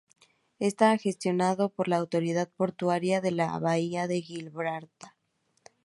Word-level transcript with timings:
Esta 0.57 0.97
gestionado 0.97 1.69
por 1.69 1.87
la 1.87 1.97
autoridad 1.97 2.49
portuaria 2.49 3.21
de 3.21 3.29
la 3.29 3.59
bahía 3.59 4.07
de 4.07 4.19
Gibraltar. 4.19 5.13